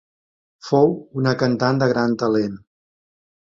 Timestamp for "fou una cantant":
0.69-1.83